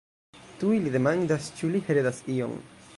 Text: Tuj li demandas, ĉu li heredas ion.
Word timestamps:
Tuj 0.61 0.79
li 0.85 0.93
demandas, 0.97 1.51
ĉu 1.61 1.73
li 1.75 1.85
heredas 1.91 2.27
ion. 2.39 2.59